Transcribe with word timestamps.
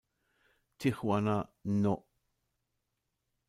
Tijuana 0.79 1.37
No! 1.81 1.95